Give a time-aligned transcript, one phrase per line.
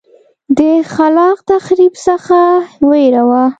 [0.57, 0.59] د
[0.93, 2.39] خلاق تخریب څخه
[2.89, 3.43] وېره وه.